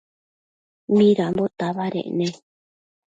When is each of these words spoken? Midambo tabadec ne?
Midambo 0.97 1.43
tabadec 1.57 2.07
ne? 2.17 2.27